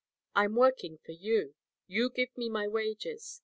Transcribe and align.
I'm 0.33 0.55
working 0.55 0.97
for 1.05 1.11
you. 1.11 1.53
You 1.85 2.09
give 2.09 2.35
me 2.35 2.49
my 2.49 2.67
wages. 2.67 3.39